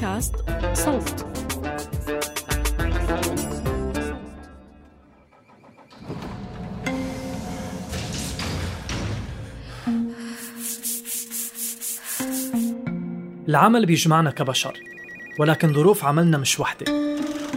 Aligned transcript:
بودكاست 0.00 0.34
صوت. 0.72 1.26
العمل 13.48 13.86
بيجمعنا 13.86 14.30
كبشر 14.30 14.78
ولكن 15.38 15.72
ظروف 15.72 16.04
عملنا 16.04 16.38
مش 16.38 16.60
وحدة 16.60 16.92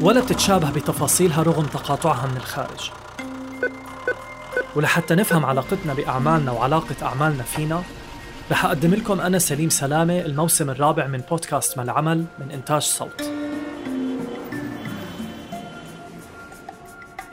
ولا 0.02 0.22
بتتشابه 0.22 0.72
بتفاصيلها 0.72 1.44
رغم 1.44 1.66
تقاطعها 1.66 2.28
من 2.28 2.38
الخارج. 2.38 2.92
ولحتى 4.76 5.16
نفهم 5.16 5.46
علاقتنا 5.46 5.94
بأعمالنا 5.94 6.52
وعلاقة 6.52 6.96
أعمالنا 7.04 7.44
فينا 7.44 7.84
رح 8.52 8.66
أقدم 8.66 8.94
لكم 8.94 9.20
أنا 9.22 9.40
سليم 9.40 9.70
سلامة 9.70 10.20
الموسم 10.20 10.70
الرابع 10.70 11.08
من 11.08 11.22
بودكاست 11.30 11.78
ما 11.78 11.84
العمل 11.84 12.26
من 12.40 12.52
إنتاج 12.52 12.82
صوت. 12.82 13.32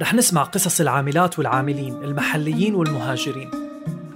رح 0.00 0.14
نسمع 0.14 0.42
قصص 0.42 0.80
العاملات 0.80 1.38
والعاملين 1.38 2.04
المحليين 2.04 2.74
والمهاجرين. 2.74 3.50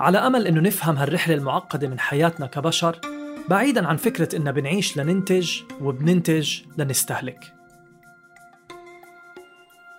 على 0.00 0.18
أمل 0.18 0.46
أنه 0.46 0.60
نفهم 0.60 0.96
هالرحلة 0.96 1.34
المعقدة 1.34 1.88
من 1.88 1.98
حياتنا 1.98 2.46
كبشر 2.46 3.00
بعيدا 3.48 3.86
عن 3.86 3.96
فكرة 3.96 4.36
إننا 4.36 4.50
بنعيش 4.50 4.96
لننتج 4.96 5.60
وبننتج 5.80 6.60
لنستهلك. 6.78 7.54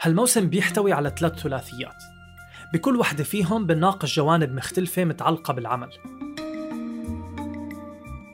هالموسم 0.02 0.50
بيحتوي 0.50 0.94
على 0.94 1.12
ثلاث 1.20 1.40
ثلاثيات. 1.40 2.04
بكل 2.74 2.96
وحدة 2.96 3.24
فيهم 3.24 3.66
بنناقش 3.66 4.16
جوانب 4.16 4.52
مختلفة 4.54 5.04
متعلقة 5.04 5.54
بالعمل. 5.54 5.90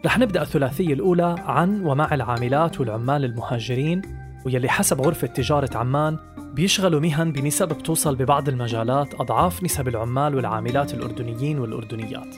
رح 0.05 0.17
نبدأ 0.17 0.41
الثلاثية 0.41 0.93
الأولى 0.93 1.35
عن 1.39 1.85
ومع 1.85 2.13
العاملات 2.13 2.79
والعمال 2.79 3.25
المهاجرين 3.25 4.01
ويلي 4.45 4.69
حسب 4.69 5.01
غرفة 5.01 5.27
تجارة 5.27 5.77
عمان 5.77 6.17
بيشغلوا 6.53 6.99
مهن 6.99 7.31
بنسب 7.31 7.67
بتوصل 7.67 8.15
ببعض 8.15 8.49
المجالات 8.49 9.13
أضعاف 9.13 9.63
نسب 9.63 9.87
العمال 9.87 10.35
والعاملات 10.35 10.93
الأردنيين 10.93 11.59
والأردنيات. 11.59 12.35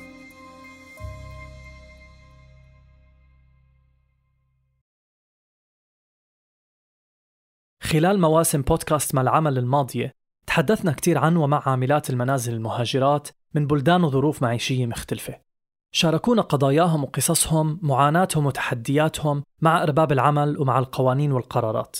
خلال 7.84 8.22
مواسم 8.22 8.62
بودكاست 8.62 9.16
مع 9.16 9.22
العمل 9.22 9.58
الماضية 9.58 10.16
تحدثنا 10.48 10.92
كتير 10.92 11.18
عن 11.18 11.38
ومع 11.38 11.64
عاملات 11.66 12.10
المنازل 12.10 12.54
المهاجرات 12.54 13.28
من 13.54 13.68
بلدان 13.68 14.04
وظروف 14.04 14.42
معيشية 14.42 14.86
مختلفة. 14.86 15.53
شاركونا 15.96 16.42
قضاياهم 16.42 17.04
وقصصهم 17.04 17.80
معاناتهم 17.82 18.46
وتحدياتهم 18.46 19.44
مع 19.62 19.84
أرباب 19.84 20.12
العمل 20.12 20.58
ومع 20.60 20.80
القوانين 20.80 21.32
والقرارات. 21.32 21.98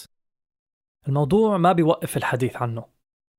الموضوع 1.08 1.58
ما 1.58 1.72
بيوقف 1.72 2.18
الحديث 2.18 2.56
عنه 2.56 2.86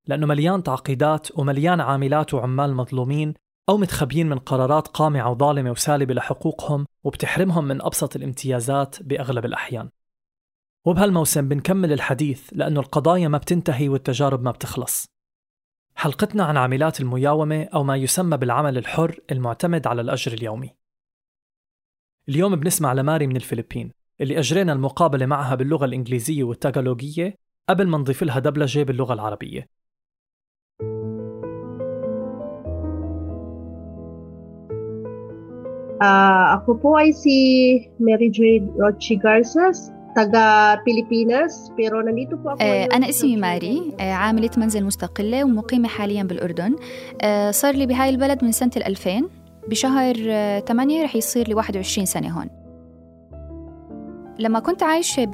لأنه 0.07 0.27
مليان 0.27 0.63
تعقيدات 0.63 1.39
ومليان 1.39 1.81
عاملات 1.81 2.35
وعمال 2.35 2.75
مظلومين 2.75 3.35
أو 3.69 3.77
متخبيين 3.77 4.29
من 4.29 4.39
قرارات 4.39 4.89
قامعة 4.89 5.31
وظالمة 5.31 5.71
وسالبة 5.71 6.15
لحقوقهم 6.15 6.87
وبتحرمهم 7.05 7.65
من 7.65 7.83
أبسط 7.83 8.17
الامتيازات 8.17 9.03
بأغلب 9.03 9.45
الأحيان. 9.45 9.89
وبهالموسم 10.85 11.49
بنكمل 11.49 11.93
الحديث 11.93 12.51
لأنه 12.53 12.81
القضايا 12.81 13.29
ما 13.29 13.39
بتنتهي 13.39 13.89
والتجارب 13.89 14.43
ما 14.43 14.51
بتخلص. 14.51 15.14
حلقتنا 15.97 16.45
عن 16.45 16.57
عاملات 16.57 17.01
المياومة 17.01 17.65
أو 17.65 17.83
ما 17.83 17.97
يسمى 17.97 18.37
بالعمل 18.37 18.79
الحر 18.79 19.21
المعتمد 19.33 19.87
على 19.87 20.01
الأجر 20.01 20.33
اليومي. 20.33 20.71
اليوم 22.29 22.57
بنسمع 22.57 22.93
لماري 22.93 23.27
من 23.27 23.37
الفلبين 23.37 23.93
اللي 24.21 24.39
أجرينا 24.39 24.73
المقابلة 24.73 25.27
معها 25.27 25.55
باللغة 25.55 25.85
الإنجليزية 25.85 26.45
والتاغالوجية 26.45 27.39
قبل 27.69 27.87
ما 27.87 27.99
نضيف 27.99 28.23
لها 28.23 28.39
دبلجة 28.39 28.83
باللغة 28.83 29.15
العربية. 29.15 29.69
Uh, 36.05 36.61
ako 36.61 36.71
po 36.83 36.89
ay 37.01 37.17
si 37.17 37.37
Mary 37.97 38.29
Joy 38.29 38.61
Rochi 38.77 39.17
Garces, 39.17 39.95
taga 40.15 40.79
Pilipinas, 40.87 41.53
pero 41.77 42.03
nandito 42.03 42.35
po 42.43 42.51
ako 42.51 42.63
أنا 42.95 43.09
اسمي 43.09 43.37
ماري. 43.37 43.95
عاملة 44.01 44.51
منزل 44.57 44.85
مستقلة 44.85 45.45
ومقيمة 45.45 45.89
حاليا 45.89 46.23
بالأردن. 46.23 46.77
صار 47.51 47.75
لي 47.75 47.87
بهاي 47.87 48.09
البلد 48.09 48.45
من 48.45 48.53
سنة 48.53 48.71
2000 48.77 49.29
بشهر 49.69 50.15
8 50.61 51.05
رح 51.05 51.17
يصير 51.17 51.49
لي 51.49 51.55
21 51.55 52.07
سنة 52.07 52.29
هون. 52.29 52.51
لما 54.39 54.59
كنت 54.59 54.83
عايشة 54.83 55.25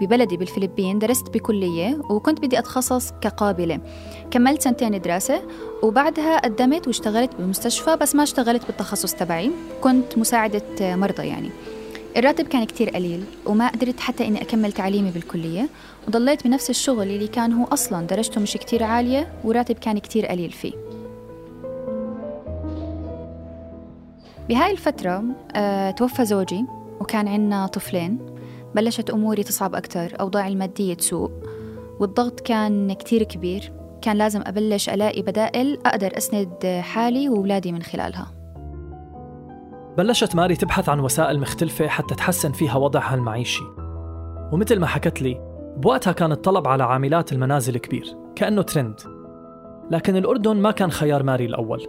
ببلدي 0.00 0.36
بالفلبين 0.36 0.98
درست 0.98 1.30
بكلية 1.34 2.00
وكنت 2.10 2.40
بدي 2.40 2.58
أتخصص 2.58 3.12
كقابلة. 3.20 3.80
كملت 4.30 4.62
سنتين 4.62 5.00
دراسة 5.00 5.42
وبعدها 5.82 6.38
قدمت 6.38 6.86
واشتغلت 6.86 7.30
بمستشفى 7.38 7.96
بس 7.96 8.14
ما 8.14 8.22
اشتغلت 8.22 8.66
بالتخصص 8.66 9.14
تبعي. 9.14 9.50
كنت 9.80 10.18
مساعدة 10.18 10.62
مرضى 10.80 11.26
يعني. 11.26 11.50
الراتب 12.16 12.46
كان 12.48 12.64
كتير 12.64 12.90
قليل 12.90 13.24
وما 13.46 13.68
قدرت 13.68 14.00
حتى 14.00 14.26
إني 14.26 14.42
أكمل 14.42 14.72
تعليمي 14.72 15.10
بالكلية 15.10 15.68
وضليت 16.08 16.46
بنفس 16.46 16.70
الشغل 16.70 17.02
اللي 17.02 17.28
كان 17.28 17.52
هو 17.52 17.64
أصلا 17.64 18.06
درجته 18.06 18.40
مش 18.40 18.52
كتير 18.52 18.82
عالية 18.82 19.32
وراتب 19.44 19.74
كان 19.74 19.98
كتير 19.98 20.26
قليل 20.26 20.50
فيه. 20.50 20.72
بهاي 24.48 24.70
الفترة 24.72 25.24
أه 25.52 25.90
توفى 25.90 26.24
زوجي 26.24 26.64
وكان 27.00 27.28
عنا 27.28 27.66
طفلين 27.66 28.18
بلشت 28.74 29.10
أموري 29.10 29.42
تصعب 29.42 29.74
أكتر 29.74 30.20
أوضاعي 30.20 30.52
المادية 30.52 30.94
تسوء 30.94 31.30
والضغط 32.00 32.40
كان 32.40 32.92
كتير 32.92 33.22
كبير 33.22 33.72
كان 34.02 34.16
لازم 34.16 34.42
أبلش 34.46 34.88
ألاقي 34.88 35.22
بدائل 35.22 35.78
أقدر 35.86 36.16
أسند 36.16 36.80
حالي 36.82 37.28
وولادي 37.28 37.72
من 37.72 37.82
خلالها. 37.82 38.37
بلشت 39.98 40.34
ماري 40.36 40.56
تبحث 40.56 40.88
عن 40.88 41.00
وسائل 41.00 41.40
مختلفة 41.40 41.88
حتى 41.88 42.14
تحسن 42.14 42.52
فيها 42.52 42.76
وضعها 42.76 43.14
المعيشي. 43.14 43.64
ومثل 44.52 44.80
ما 44.80 44.86
حكت 44.86 45.22
لي 45.22 45.40
بوقتها 45.76 46.12
كان 46.12 46.32
الطلب 46.32 46.68
على 46.68 46.84
عاملات 46.84 47.32
المنازل 47.32 47.78
كبير 47.78 48.16
كأنه 48.36 48.62
ترند. 48.62 49.00
لكن 49.90 50.16
الأردن 50.16 50.56
ما 50.56 50.70
كان 50.70 50.90
خيار 50.90 51.22
ماري 51.22 51.44
الأول. 51.44 51.86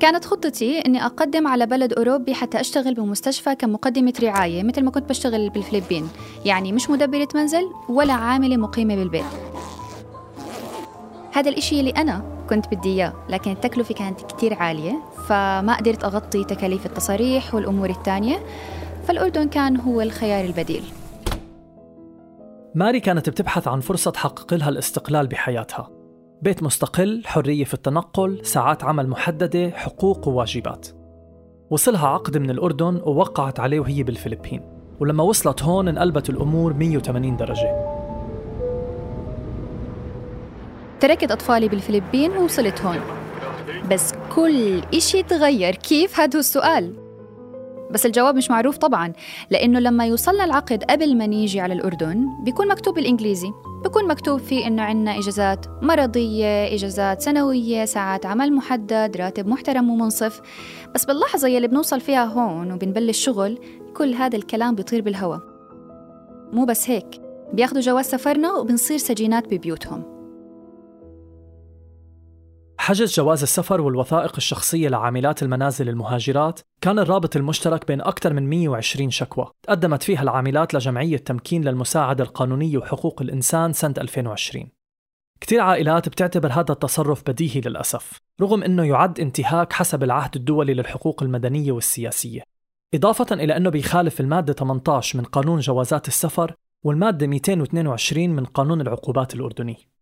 كانت 0.00 0.24
خطتي 0.24 0.78
إني 0.78 1.06
أقدم 1.06 1.46
على 1.46 1.66
بلد 1.66 1.92
أوروبي 1.92 2.34
حتى 2.34 2.60
أشتغل 2.60 2.94
بمستشفى 2.94 3.54
كمقدمة 3.54 4.14
رعاية 4.22 4.62
مثل 4.62 4.84
ما 4.84 4.90
كنت 4.90 5.08
بشتغل 5.08 5.50
بالفلبين. 5.50 6.08
يعني 6.44 6.72
مش 6.72 6.90
مدبرة 6.90 7.28
منزل 7.34 7.70
ولا 7.88 8.12
عاملة 8.12 8.56
مقيمة 8.56 8.96
بالبيت. 8.96 9.24
هذا 11.32 11.50
الإشي 11.50 11.80
اللي 11.80 11.90
أنا 11.90 12.33
كنت 12.50 12.74
بدي 12.74 12.88
إياه 12.88 13.12
لكن 13.28 13.50
التكلفة 13.50 13.94
كانت 13.94 14.20
كتير 14.20 14.54
عالية 14.54 15.02
فما 15.28 15.76
قدرت 15.76 16.04
أغطي 16.04 16.44
تكاليف 16.44 16.86
التصاريح 16.86 17.54
والأمور 17.54 17.90
الثانية 17.90 18.36
فالأردن 19.04 19.48
كان 19.48 19.76
هو 19.76 20.00
الخيار 20.00 20.44
البديل. 20.44 20.82
ماري 22.74 23.00
كانت 23.00 23.30
بتبحث 23.30 23.68
عن 23.68 23.80
فرصة 23.80 24.10
تحقق 24.10 24.54
لها 24.54 24.68
الاستقلال 24.68 25.26
بحياتها. 25.26 25.90
بيت 26.42 26.62
مستقل، 26.62 27.22
حرية 27.26 27.64
في 27.64 27.74
التنقل، 27.74 28.40
ساعات 28.44 28.84
عمل 28.84 29.08
محددة، 29.08 29.70
حقوق 29.70 30.28
وواجبات. 30.28 30.88
وصلها 31.70 32.08
عقد 32.08 32.38
من 32.38 32.50
الأردن 32.50 33.00
ووقعت 33.04 33.60
عليه 33.60 33.80
وهي 33.80 34.02
بالفلبين. 34.02 34.60
ولما 35.00 35.24
وصلت 35.24 35.62
هون 35.62 35.88
انقلبت 35.88 36.30
الأمور 36.30 36.72
180 36.72 37.36
درجة. 37.36 38.03
تركت 41.00 41.30
أطفالي 41.30 41.68
بالفلبين 41.68 42.30
ووصلت 42.30 42.82
هون 42.82 43.00
بس 43.90 44.12
كل 44.34 44.80
إشي 44.94 45.22
تغير. 45.22 45.74
كيف؟ 45.74 46.20
هذا 46.20 46.38
السؤال. 46.38 46.94
بس 47.90 48.06
الجواب 48.06 48.36
مش 48.36 48.50
معروف 48.50 48.76
طبعا 48.76 49.12
لأنه 49.50 49.78
لما 49.78 50.06
يوصلنا 50.06 50.44
العقد 50.44 50.84
قبل 50.84 51.16
ما 51.16 51.26
نيجي 51.26 51.60
على 51.60 51.74
الأردن 51.74 52.28
بيكون 52.44 52.68
مكتوب 52.68 52.94
بالإنجليزي. 52.94 53.48
بيكون 53.82 54.08
مكتوب 54.08 54.40
فيه 54.40 54.66
إنه 54.66 54.82
عنا 54.82 55.18
إجازات 55.18 55.66
مرضية 55.82 56.74
إجازات 56.74 57.22
سنوية 57.22 57.84
ساعات 57.84 58.26
عمل 58.26 58.52
محدد 58.52 59.16
راتب 59.16 59.46
محترم 59.46 59.90
ومنصف. 59.90 60.40
بس 60.94 61.04
باللحظة 61.04 61.48
يلي 61.48 61.68
بنوصل 61.68 62.00
فيها 62.00 62.24
هون 62.24 62.72
وبنبلش 62.72 63.24
شغل 63.24 63.58
كل 63.96 64.14
هذا 64.14 64.36
الكلام 64.36 64.74
بيطير 64.74 65.02
بالهواء 65.02 65.40
مو 66.52 66.64
بس 66.64 66.90
هيك. 66.90 67.20
بياخدوا 67.52 67.80
جواز 67.80 68.04
سفرنا 68.04 68.52
وبنصير 68.52 68.98
سجينات 68.98 69.54
ببيوتهم. 69.54 70.13
حجز 72.84 73.14
جواز 73.14 73.42
السفر 73.42 73.80
والوثائق 73.80 74.32
الشخصية 74.36 74.88
لعاملات 74.88 75.42
المنازل 75.42 75.88
المهاجرات 75.88 76.60
كان 76.80 76.98
الرابط 76.98 77.36
المشترك 77.36 77.86
بين 77.86 78.00
أكثر 78.00 78.32
من 78.32 78.48
120 78.50 79.10
شكوى. 79.10 79.46
تقدمت 79.62 80.02
فيها 80.02 80.22
العاملات 80.22 80.74
لجمعية 80.74 81.16
تمكين 81.16 81.64
للمساعدة 81.64 82.24
القانونية 82.24 82.78
وحقوق 82.78 83.22
الإنسان 83.22 83.72
سنة 83.72 83.94
2020 83.98 84.68
كتير 85.40 85.60
عائلات 85.60 86.08
بتعتبر 86.08 86.52
هذا 86.52 86.72
التصرف 86.72 87.22
بديهي 87.26 87.60
للأسف 87.60 88.20
رغم 88.40 88.62
أنه 88.62 88.84
يعد 88.84 89.20
انتهاك 89.20 89.72
حسب 89.72 90.02
العهد 90.02 90.36
الدولي 90.36 90.74
للحقوق 90.74 91.22
المدنية 91.22 91.72
والسياسية. 91.72 92.42
إضافة 92.94 93.34
إلى 93.34 93.56
أنه 93.56 93.70
بيخالف 93.70 94.20
المادة 94.20 94.52
18 94.52 95.18
من 95.18 95.24
قانون 95.24 95.60
جوازات 95.60 96.08
السفر 96.08 96.54
والمادة 96.82 97.26
222 97.26 98.30
من 98.30 98.44
قانون 98.44 98.80
العقوبات 98.80 99.34
الأردني. 99.34 99.93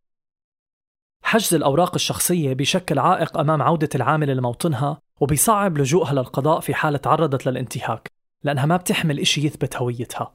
حجز 1.32 1.55
الأوراق 1.55 1.94
الشخصية 1.94 2.52
بيشكل 2.52 2.99
عائق 2.99 3.38
أمام 3.38 3.62
عودة 3.62 3.88
العاملة 3.94 4.34
لموطنها 4.34 4.99
وبيصعب 5.20 5.79
لجوءها 5.79 6.12
للقضاء 6.12 6.61
في 6.61 6.75
حالة 6.75 6.99
تعرضت 6.99 7.46
للانتهاك 7.46 8.11
لأنها 8.44 8.67
ما 8.67 8.76
بتحمل 8.76 9.20
إشي 9.20 9.46
يثبت 9.46 9.76
هويتها. 9.76 10.34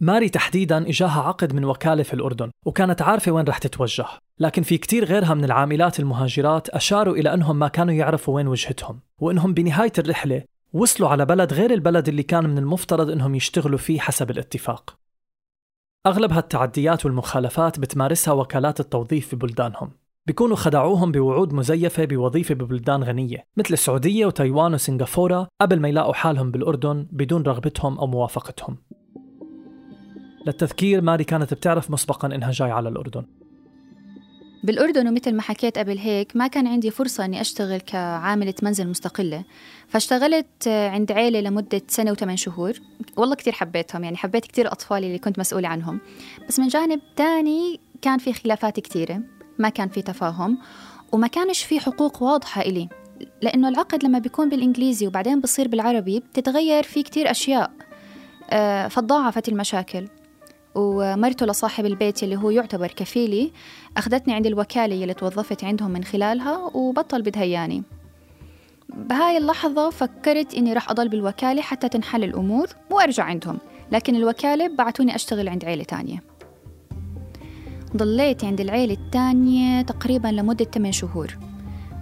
ماري 0.00 0.28
تحديدا 0.28 0.88
إجاها 0.88 1.22
عقد 1.22 1.54
من 1.54 1.64
وكالة 1.64 2.02
في 2.02 2.14
الأردن 2.14 2.50
وكانت 2.66 3.02
عارفة 3.02 3.32
وين 3.32 3.44
رح 3.44 3.58
تتوجه 3.58 4.06
لكن 4.38 4.62
في 4.62 4.78
كتير 4.78 5.04
غيرها 5.04 5.34
من 5.34 5.44
العاملات 5.44 6.00
المهاجرات 6.00 6.68
أشاروا 6.68 7.16
إلى 7.16 7.34
أنهم 7.34 7.58
ما 7.58 7.68
كانوا 7.68 7.94
يعرفوا 7.94 8.34
وين 8.34 8.48
وجهتهم 8.48 9.00
وأنهم 9.18 9.54
بنهاية 9.54 9.92
الرحلة 9.98 10.42
وصلوا 10.72 11.08
على 11.08 11.24
بلد 11.24 11.52
غير 11.52 11.70
البلد 11.74 12.08
اللي 12.08 12.22
كان 12.22 12.48
من 12.48 12.58
المفترض 12.58 13.10
أنهم 13.10 13.34
يشتغلوا 13.34 13.78
فيه 13.78 14.00
حسب 14.00 14.30
الاتفاق. 14.30 14.99
أغلب 16.06 16.32
هالتعديات 16.32 17.04
والمخالفات 17.04 17.80
بتمارسها 17.80 18.34
وكالات 18.34 18.80
التوظيف 18.80 19.28
في 19.28 19.36
بلدانهم. 19.36 19.90
بيكونوا 20.26 20.56
خدعوهم 20.56 21.12
بوعود 21.12 21.52
مزيفة 21.52 22.04
بوظيفة 22.04 22.54
ببلدان 22.54 23.04
غنية 23.04 23.46
مثل 23.56 23.74
السعودية 23.74 24.26
وتايوان 24.26 24.74
وسنغافورة 24.74 25.48
قبل 25.60 25.80
ما 25.80 25.88
يلاقوا 25.88 26.14
حالهم 26.14 26.50
بالأردن 26.50 27.06
بدون 27.12 27.42
رغبتهم 27.42 27.98
أو 27.98 28.06
موافقتهم. 28.06 28.76
للتذكير 30.46 31.00
ماري 31.00 31.24
كانت 31.24 31.54
بتعرف 31.54 31.90
مسبقا 31.90 32.34
إنها 32.34 32.50
جاي 32.50 32.70
على 32.70 32.88
الأردن. 32.88 33.26
بالأردن 34.62 35.08
ومثل 35.08 35.34
ما 35.34 35.42
حكيت 35.42 35.78
قبل 35.78 35.98
هيك 35.98 36.36
ما 36.36 36.46
كان 36.46 36.66
عندي 36.66 36.90
فرصة 36.90 37.24
أني 37.24 37.40
أشتغل 37.40 37.80
كعاملة 37.80 38.54
منزل 38.62 38.88
مستقلة. 38.88 39.44
فاشتغلت 39.88 40.68
عند 40.68 41.12
عيلة 41.12 41.40
لمدة 41.40 41.82
سنة 41.88 42.10
وثمان 42.10 42.36
شهور. 42.36 42.72
والله 43.16 43.34
كتير 43.34 43.52
حبيتهم 43.52 44.04
يعني 44.04 44.16
حبيت 44.16 44.44
كتير 44.44 44.72
أطفالي 44.72 45.06
اللي 45.06 45.18
كنت 45.18 45.38
مسؤولة 45.38 45.68
عنهم. 45.68 46.00
بس 46.48 46.58
من 46.58 46.68
جانب 46.68 47.00
تاني 47.16 47.80
كان 48.02 48.18
في 48.18 48.32
خلافات 48.32 48.80
كتيرة 48.80 49.20
ما 49.58 49.68
كان 49.68 49.88
في 49.88 50.02
تفاهم 50.02 50.58
وما 51.12 51.26
كانش 51.26 51.62
في 51.62 51.80
حقوق 51.80 52.22
واضحة 52.22 52.60
إلي. 52.60 52.88
لأنه 53.42 53.68
العقد 53.68 54.04
لما 54.04 54.18
بيكون 54.18 54.48
بالإنجليزي 54.48 55.06
وبعدين 55.06 55.40
بصير 55.40 55.68
بالعربي 55.68 56.20
بتتغير 56.20 56.82
فيه 56.82 57.02
كتير 57.02 57.30
أشياء 57.30 57.70
آه، 58.50 58.88
فتضاعفت 58.88 59.48
المشاكل. 59.48 60.08
ومرته 60.74 61.46
لصاحب 61.46 61.86
البيت 61.86 62.22
اللي 62.22 62.36
هو 62.36 62.50
يعتبر 62.50 62.86
كفيلي 62.86 63.52
أخذتني 63.96 64.34
عند 64.34 64.46
الوكالة 64.46 65.02
اللي 65.02 65.14
توظفت 65.14 65.64
عندهم 65.64 65.90
من 65.90 66.04
خلالها 66.04 66.70
وبطل 66.74 67.22
بدهياني. 67.22 67.82
بهاي 68.88 69.36
اللحظة 69.36 69.90
فكرت 69.90 70.54
إني 70.54 70.72
راح 70.72 70.90
أضل 70.90 71.08
بالوكالة 71.08 71.62
حتى 71.62 71.88
تنحل 71.88 72.24
الأمور 72.24 72.68
وأرجع 72.90 73.24
عندهم 73.24 73.58
لكن 73.92 74.16
الوكالة 74.16 74.76
بعتوني 74.76 75.14
أشتغل 75.14 75.48
عند 75.48 75.64
عيلة 75.64 75.84
تانية. 75.84 76.22
ضليت 77.96 78.44
عند 78.44 78.60
العيلة 78.60 78.94
التانية 78.94 79.82
تقريبا 79.82 80.28
لمدة 80.28 80.64
8 80.64 80.92
شهور 80.92 81.38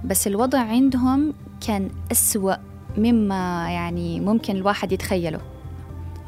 بس 0.04 0.26
الوضع 0.26 0.58
عندهم 0.58 1.34
كان 1.66 1.90
أسوأ 2.12 2.54
مما 2.96 3.70
يعني 3.70 4.20
ممكن 4.20 4.56
الواحد 4.56 4.92
يتخيله. 4.92 5.40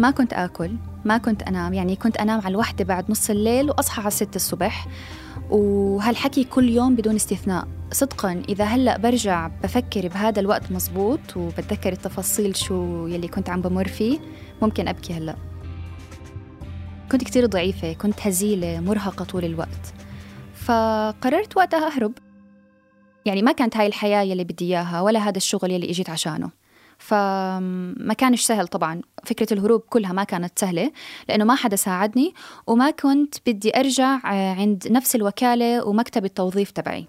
ما 0.01 0.11
كنت 0.11 0.33
آكل 0.33 0.71
ما 1.05 1.19
كنت 1.19 1.43
أنام 1.43 1.75
يعني 1.75 1.97
كنت 1.97 2.17
أنام 2.17 2.41
على 2.41 2.49
الوحدة 2.49 2.85
بعد 2.85 3.11
نص 3.11 3.31
الليل 3.31 3.71
وأصحى 3.71 4.03
على 4.03 4.11
ستة 4.11 4.37
الصبح. 4.37 4.87
وهالحكي 5.51 6.45
كل 6.45 6.69
يوم 6.69 6.97
بدون 6.97 7.15
استثناء. 7.15 7.69
صدقا 7.93 8.43
إذا 8.49 8.65
هلأ 8.65 8.99
برجع 8.99 9.47
بفكر 9.63 10.09
بهذا 10.09 10.41
الوقت 10.41 10.73
مزبوط 10.73 11.37
وبتذكر 11.37 11.93
التفاصيل 11.93 12.57
شو 12.57 13.07
يلي 13.07 13.29
كنت 13.29 13.51
عم 13.51 13.61
بمر 13.61 13.89
فيه 13.89 14.19
ممكن 14.63 14.89
أبكي 14.89 15.13
هلأ. 15.13 15.37
كنت 17.13 17.25
كتير 17.25 17.47
ضعيفة 17.47 17.93
كنت 17.93 18.27
هزيلة 18.27 18.81
مرهقة 18.81 19.25
طول 19.25 19.45
الوقت. 19.45 19.95
فقررت 20.55 21.57
وقتها 21.57 21.87
أهرب. 21.87 22.13
يعني 23.25 23.43
ما 23.43 23.53
كانت 23.53 23.77
هاي 23.77 23.87
الحياة 23.87 24.23
يلي 24.23 24.45
بدي 24.45 24.65
إياها 24.65 25.01
ولا 25.01 25.21
هذا 25.21 25.37
الشغل 25.37 25.71
يلي 25.71 25.91
إجيت 25.91 26.11
عشانه. 26.11 26.60
فما 27.01 28.15
كانش 28.19 28.43
سهل 28.43 28.69
طبعا. 28.69 29.01
فكرة 29.25 29.53
الهروب 29.53 29.81
كلها 29.81 30.13
ما 30.13 30.25
كانت 30.25 30.59
سهلة 30.59 30.93
لأنه 31.29 31.45
ما 31.45 31.55
حدا 31.55 31.77
ساعدني 31.77 32.35
وما 32.67 32.91
كنت 32.91 33.35
بدي 33.47 33.77
أرجع 33.77 34.15
آه، 34.15 34.55
عند 34.55 34.89
نفس 34.91 35.17
الوكالة 35.17 35.87
ومكتب 35.87 36.25
التوظيف 36.25 36.71
تبعي. 36.71 37.07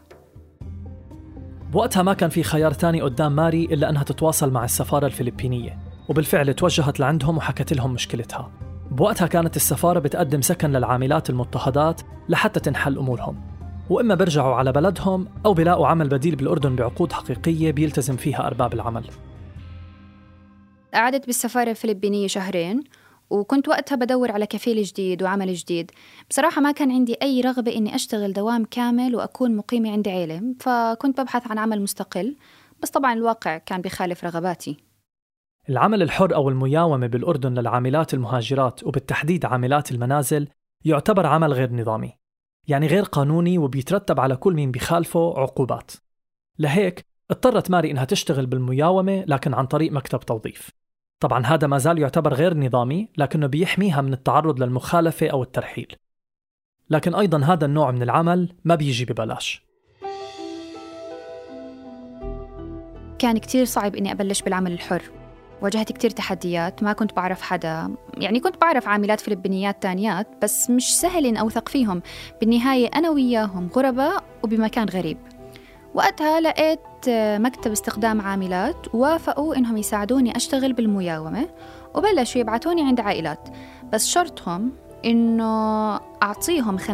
بوقتها 1.71 2.03
ما 2.03 2.13
كان 2.13 2.29
في 2.29 2.43
خيار 2.43 2.71
تاني 2.71 3.01
قدام 3.01 3.35
ماري 3.35 3.65
إلا 3.65 3.89
أنها 3.89 4.03
تتواصل 4.03 4.51
مع 4.51 4.65
السفارة 4.65 5.05
الفلبينية 5.05 5.77
وبالفعل 6.09 6.53
توجهت 6.53 6.99
لعندهم 6.99 7.37
وحكت 7.37 7.73
لهم 7.73 7.93
مشكلتها. 7.93 8.51
بوقتها 8.91 9.27
كانت 9.27 9.55
السفارة 9.55 9.99
بتقدم 9.99 10.41
سكن 10.41 10.71
للعاملات 10.71 11.29
المضطهدات 11.29 12.01
لحتى 12.29 12.59
تنحل 12.59 12.97
أمورهم. 12.97 13.41
وإما 13.89 14.15
بيرجعوا 14.15 14.55
على 14.55 14.71
بلدهم 14.71 15.27
أو 15.45 15.53
بيلاقوا 15.53 15.87
عمل 15.87 16.09
بديل 16.09 16.35
بالأردن 16.35 16.75
بعقود 16.75 17.11
حقيقية 17.11 17.71
بيلتزم 17.71 18.15
فيها 18.15 18.47
أرباب 18.47 18.73
العمل. 18.73 19.03
قعدت 20.93 21.25
بالسفارة 21.25 21.69
الفلبينية 21.69 22.27
شهرين 22.27 22.83
وكنت 23.29 23.67
وقتها 23.67 23.95
بدور 23.95 24.31
على 24.31 24.45
كفيل 24.45 24.83
جديد 24.83 25.23
وعمل 25.23 25.53
جديد. 25.53 25.91
بصراحة 26.29 26.61
ما 26.61 26.71
كان 26.71 26.91
عندي 26.91 27.15
أي 27.21 27.41
رغبة 27.41 27.75
إني 27.75 27.95
أشتغل 27.95 28.33
دوام 28.33 28.65
كامل 28.65 29.15
وأكون 29.15 29.55
مقيمة 29.55 29.91
عند 29.91 30.07
عيلة 30.07 30.55
فكنت 30.59 31.21
ببحث 31.21 31.51
عن 31.51 31.57
عمل 31.57 31.81
مستقل 31.81 32.35
بس 32.81 32.89
طبعا 32.89 33.13
الواقع 33.13 33.57
كان 33.57 33.81
بخالف 33.81 34.23
رغباتي. 34.23 34.77
العمل 35.69 36.01
الحر 36.01 36.35
أو 36.35 36.49
المياومة 36.49 37.07
بالأردن 37.07 37.53
للعاملات 37.53 38.13
المهاجرات 38.13 38.83
وبالتحديد 38.83 39.45
عاملات 39.45 39.91
المنازل 39.91 40.47
يعتبر 40.85 41.25
عمل 41.25 41.53
غير 41.53 41.73
نظامي 41.73 42.13
يعني 42.67 42.87
غير 42.87 43.03
قانوني 43.03 43.57
وبيترتب 43.57 44.19
على 44.19 44.35
كل 44.35 44.53
مين 44.53 44.71
بخالفه 44.71 45.39
عقوبات. 45.39 45.91
لهيك 46.59 47.05
اضطرت 47.31 47.71
ماري 47.71 47.91
إنها 47.91 48.05
تشتغل 48.05 48.45
بالمياومة 48.45 49.23
لكن 49.27 49.53
عن 49.53 49.65
طريق 49.65 49.91
مكتب 49.91 50.19
توظيف. 50.19 50.80
طبعا 51.21 51.45
هذا 51.45 51.67
ما 51.67 51.77
زال 51.77 51.99
يعتبر 51.99 52.33
غير 52.33 52.57
نظامي 52.57 53.09
لكنه 53.17 53.47
بيحميها 53.47 54.01
من 54.01 54.13
التعرض 54.13 54.63
للمخالفة 54.63 55.27
أو 55.27 55.43
الترحيل. 55.43 55.95
لكن 56.89 57.15
أيضا 57.15 57.43
هذا 57.43 57.65
النوع 57.65 57.91
من 57.91 58.03
العمل 58.03 58.53
ما 58.65 58.75
بيجي 58.75 59.05
ببلاش. 59.05 59.63
كان 63.19 63.37
كتير 63.37 63.65
صعب 63.65 63.95
إني 63.95 64.11
أبلش 64.11 64.41
بالعمل 64.41 64.71
الحر. 64.71 65.01
واجهت 65.61 65.91
كتير 65.91 66.09
تحديات 66.09 66.83
ما 66.83 66.93
كنت 66.93 67.15
بعرف 67.15 67.41
حدا. 67.41 67.95
يعني 68.17 68.39
كنت 68.39 68.61
بعرف 68.61 68.87
عاملات 68.87 69.19
فلبينيات 69.19 69.83
تانيات 69.83 70.27
بس 70.43 70.69
مش 70.69 70.99
سهل 70.99 71.25
إن 71.25 71.37
أوثق 71.37 71.69
فيهم. 71.69 72.01
بالنهاية 72.39 72.87
أنا 72.95 73.09
وياهم 73.09 73.69
غرباء 73.75 74.23
وبمكان 74.43 74.89
غريب. 74.89 75.17
وقتها 75.93 76.39
لقيت 76.39 76.79
مكتب 77.37 77.71
استخدام 77.71 78.21
عاملات 78.21 78.95
ووافقوا 78.95 79.55
إنهم 79.55 79.77
يساعدوني 79.77 80.35
أشتغل 80.35 80.73
بالمياومة 80.73 81.49
وبلشوا 81.95 82.41
يبعتوني 82.41 82.83
عند 82.83 82.99
عائلات. 82.99 83.49
بس 83.93 84.07
شرطهم 84.07 84.71
إنه 85.05 85.95
أعطيهم 86.23 86.77
50% 86.77 86.85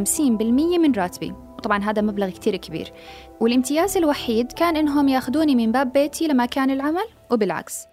من 0.80 0.92
راتبي 0.92 1.34
طبعا 1.64 1.84
هذا 1.84 2.02
مبلغ 2.02 2.30
كتير 2.30 2.56
كبير. 2.56 2.94
والامتياز 3.40 3.98
الوحيد 3.98 4.52
كان 4.52 4.76
إنهم 4.76 5.08
ياخدوني 5.08 5.56
من 5.56 5.72
باب 5.72 5.94
بيتي 5.94 6.28
لمكان 6.28 6.72
العمل 6.72 7.06
وبالعكس. 7.32 7.88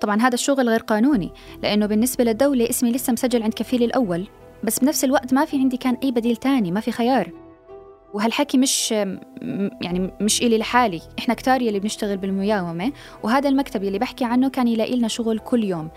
طبعا 0.00 0.20
هذا 0.20 0.34
الشغل 0.34 0.68
غير 0.68 0.80
قانوني 0.80 1.32
لأنه 1.62 1.86
بالنسبة 1.86 2.24
للدولة 2.24 2.70
اسمي 2.70 2.92
لسه 2.92 3.12
مسجل 3.12 3.42
عند 3.42 3.54
كفيلي 3.54 3.84
الأول. 3.84 4.28
بس 4.64 4.78
بنفس 4.78 5.04
الوقت 5.04 5.34
ما 5.34 5.44
في 5.44 5.56
عندي 5.56 5.76
كان 5.76 5.96
أي 6.02 6.10
بديل 6.10 6.36
تاني 6.36 6.72
ما 6.72 6.80
في 6.80 6.92
خيار. 6.92 7.30
وهالحكي 8.14 8.58
مش 8.58 8.90
يعني 9.82 10.12
مش 10.20 10.42
إلي 10.42 10.58
لحالي. 10.58 11.00
إحنا 11.18 11.34
كتار 11.34 11.62
يلي 11.62 11.80
بنشتغل 11.80 12.16
بالمياومة 12.16 12.92
وهذا 13.22 13.48
المكتب 13.48 13.82
يلي 13.82 13.98
بحكي 13.98 14.24
عنه 14.24 14.50
كان 14.50 14.68
يلاقي 14.68 14.96
لنا 14.96 15.08
شغل 15.08 15.38
كل 15.38 15.64
يوم. 15.64 15.90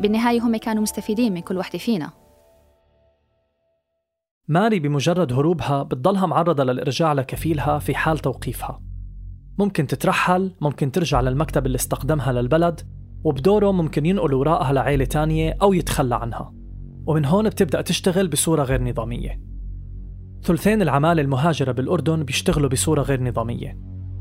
بالنهاية 0.00 0.40
هم 0.40 0.56
كانوا 0.56 0.82
مستفيدين 0.82 1.34
من 1.34 1.40
كل 1.40 1.58
وحدة 1.58 1.78
فينا. 1.78 2.10
ماري 4.48 4.78
بمجرد 4.78 5.32
هروبها 5.32 5.82
بتضلها 5.82 6.26
معرضة 6.26 6.64
للإرجاع 6.64 7.12
لكفيلها 7.12 7.78
في 7.78 7.94
حال 7.94 8.18
توقيفها. 8.18 8.82
ممكن 9.58 9.86
تترحل 9.86 10.54
ممكن 10.60 10.92
ترجع 10.92 11.20
للمكتب 11.20 11.66
اللي 11.66 11.76
استخدمها 11.76 12.32
للبلد 12.32 12.80
وبدوره 13.24 13.72
ممكن 13.72 14.06
ينقل 14.06 14.34
وراءها 14.34 14.72
لعيلة 14.72 15.04
تانية 15.04 15.56
أو 15.62 15.72
يتخلى 15.72 16.14
عنها. 16.14 16.54
ومن 17.06 17.24
هون 17.24 17.48
بتبدأ 17.48 17.82
تشتغل 17.82 18.28
بصورة 18.28 18.62
غير 18.62 18.82
نظامية. 18.82 19.55
ثلثين 20.42 20.82
العمالة 20.82 21.22
المهاجرة 21.22 21.72
بالأردن 21.72 22.22
بيشتغلوا 22.22 22.68
بصورة 22.68 23.02
غير 23.02 23.22
نظامية. 23.22 23.78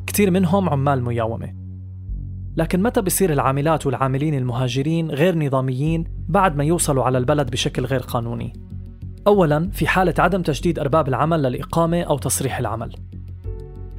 كتير 0.08 0.32
منهم 0.32 0.70
عمال 0.70 1.04
مياومة. 1.04 1.54
لكن 2.58 2.84
متى 2.84 3.02
بصير 3.02 3.34
العاملات 3.34 3.86
والعاملين 3.86 4.34
المهاجرين 4.34 5.12
غير 5.12 5.38
نظاميين 5.38 6.04
بعد 6.28 6.56
ما 6.56 6.64
يوصلوا 6.64 7.04
على 7.04 7.18
البلد 7.18 7.52
بشكل 7.52 7.86
غير 7.86 8.00
قانوني؟ 8.00 8.54
أولا 9.28 9.70
في 9.72 9.88
حالة 9.88 10.14
عدم 10.20 10.42
تجديد 10.42 10.80
أرباب 10.80 11.08
العمل 11.08 11.44
للإقامة 11.44 12.02
أو 12.02 12.18
تصريح 12.18 12.60
العمل. 12.60 12.96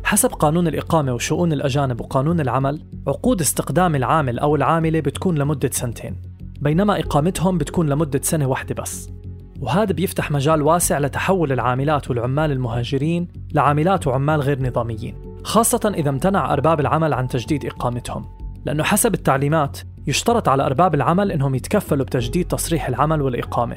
حسب 0.04 0.30
قانون 0.30 0.66
الإقامة 0.66 1.14
وشؤون 1.14 1.52
الأجانب 1.52 2.00
وقانون 2.00 2.40
العمل 2.40 2.82
عقود 3.06 3.40
استقدام 3.40 3.94
العامل 3.94 4.38
أو 4.38 4.56
العاملة 4.56 5.00
بتكون 5.00 5.38
لمدة 5.38 5.70
سنتين 5.72 6.22
بينما 6.60 7.00
إقامتهم 7.00 7.58
بتكون 7.58 7.88
لمدة 7.88 8.20
سنة 8.22 8.46
واحدة 8.46 8.74
بس. 8.82 9.15
وهذا 9.60 9.92
بيفتح 9.92 10.30
مجال 10.30 10.62
واسع 10.62 10.98
لتحول 10.98 11.52
العاملات 11.52 12.10
والعمال 12.10 12.52
المهاجرين 12.52 13.28
لعاملات 13.52 14.06
وعمال 14.06 14.40
غير 14.40 14.62
نظاميين 14.62 15.14
خاصة 15.44 15.92
إذا 15.96 16.10
امتنع 16.10 16.52
أرباب 16.52 16.80
العمل 16.80 17.14
عن 17.14 17.28
تجديد 17.28 17.66
إقامتهم. 17.66 18.24
لأنه 18.64 18.82
حسب 18.82 19.14
التعليمات 19.14 19.78
يشترط 20.06 20.48
على 20.48 20.66
أرباب 20.66 20.94
العمل 20.94 21.32
أنهم 21.32 21.54
يتكفلوا 21.54 22.04
بتجديد 22.04 22.46
تصريح 22.46 22.88
العمل 22.88 23.22
والإقامة. 23.22 23.76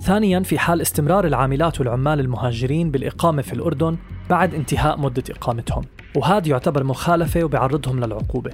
ثانيا 0.00 0.40
في 0.40 0.58
حال 0.58 0.80
استمرار 0.80 1.26
العاملات 1.26 1.80
والعمال 1.80 2.20
المهاجرين 2.20 2.90
بالإقامة 2.90 3.42
في 3.42 3.52
الأردن 3.52 3.96
بعد 4.30 4.54
انتهاء 4.54 5.00
مدة 5.00 5.24
إقامتهم. 5.30 5.84
وهذا 6.16 6.48
يعتبر 6.48 6.84
مخالفة 6.84 7.44
وبيعرضهم 7.44 8.04
للعقوبة. 8.04 8.50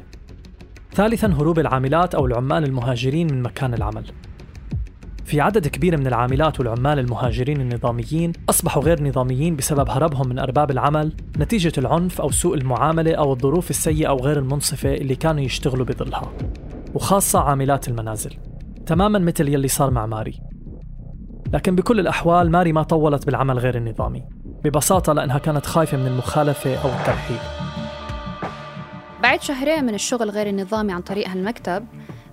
ثالثا 0.95 1.26
هروب 1.26 1.59
العاملات 1.59 2.14
أو 2.14 2.26
العمال 2.26 2.64
المهاجرين 2.64 3.33
من 3.33 3.43
مكان 3.43 3.75
العمل. 3.75 4.05
في 5.28 5.40
عدد 5.40 5.68
كبير 5.68 5.97
من 5.97 6.06
العاملات 6.06 6.61
والعمال 6.61 6.99
المهاجرين 6.99 7.61
النظاميين 7.61 8.32
أصبحوا 8.50 8.82
غير 8.82 9.02
نظاميين 9.02 9.56
بسبب 9.56 9.90
هربهم 9.90 10.28
من 10.28 10.38
أرباب 10.38 10.70
العمل 10.70 11.12
نتيجة 11.38 11.73
العنف 11.78 12.20
أو 12.20 12.30
سوء 12.30 12.54
المعاملة 12.54 13.14
أو 13.14 13.32
الظروف 13.32 13.70
السيئة 13.70 14.08
أو 14.08 14.16
غير 14.16 14.38
المنصفة 14.38 14.94
اللي 14.94 15.14
كانوا 15.16 15.40
يشتغلوا 15.40 15.87
بظلها 15.87 16.32
وخاصة 16.94 17.40
عاملات 17.40 17.88
المنازل 17.88 18.30
تماما 18.87 19.18
مثل 19.18 19.49
يلي 19.49 19.68
صار 19.68 19.90
مع 19.90 20.06
ماري. 20.06 20.40
لكن 21.52 21.76
بكل 21.76 22.00
الأحوال 22.00 22.50
ماري 22.50 22.73
ما 22.73 22.82
طولت 22.82 23.26
بالعمل 23.26 23.58
غير 23.58 23.76
النظامي 23.76 24.25
ببساطة 24.64 25.12
لأنها 25.12 25.38
كانت 25.38 25.66
خايفة 25.66 25.97
من 25.97 26.06
المخالفة 26.06 26.76
أو 26.76 26.88
الترحيل 26.88 27.38
بعد 29.23 29.42
شهرين 29.42 29.85
من 29.85 29.94
الشغل 29.94 30.30
غير 30.30 30.47
النظامي 30.47 30.92
عن 30.92 31.00
طريق 31.00 31.28
هالمكتب 31.28 31.87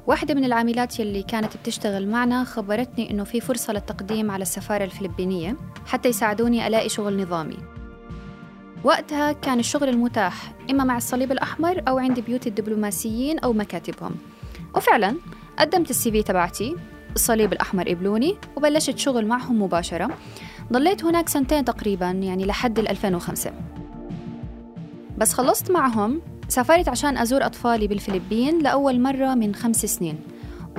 واحدة 0.07 0.33
من 0.33 0.45
العاملات 0.45 1.00
يلي 1.00 1.24
كانت 1.24 1.57
بتشتغل 1.57 2.07
معنا 2.07 2.43
خبرتني 2.43 3.12
إنه 3.12 3.24
في 3.24 3.41
فرصة 3.41 3.74
للتقديم 3.74 4.31
على 4.31 4.41
السفارة 4.41 4.83
الفلبينية 4.83 5.57
حتى 5.85 6.09
يساعدوني 6.09 6.67
ألاقي 6.67 6.89
شغل 6.89 7.21
نظامي. 7.21 7.57
وقتها 8.83 9.31
كان 9.31 9.59
الشغل 9.59 9.89
المتاح 9.89 10.53
إما 10.71 10.83
مع 10.83 10.97
الصليب 10.97 11.31
الأحمر 11.31 11.83
أو 11.88 11.97
عند 11.97 12.19
بيوت 12.19 12.47
الدبلوماسيين 12.47 13.39
أو 13.39 13.53
مكاتبهم. 13.53 14.15
وفعلا 14.75 15.15
قدمت 15.59 15.89
السي 15.89 16.12
في 16.12 16.24
تبعتي 16.24 16.75
الصليب 17.15 17.53
الأحمر 17.53 17.89
قبلوني 17.89 18.35
وبلشت 18.55 18.97
شغل 18.97 19.25
معهم 19.25 19.62
مباشرة. 19.62 20.09
ضليت 20.74 21.05
هناك 21.05 21.29
سنتين 21.29 21.65
تقريبا 21.65 22.09
يعني 22.12 22.45
لحد 22.45 22.79
2005 22.79 23.51
بس 25.17 25.33
خلصت 25.33 25.71
معهم 25.71 26.21
سافرت 26.47 26.89
عشان 26.89 27.17
أزور 27.17 27.45
أطفالي 27.45 27.87
بالفلبين 27.87 28.59
لأول 28.59 28.99
مرة 28.99 29.35
من 29.35 29.55
خمس 29.55 29.85
سنين. 29.85 30.19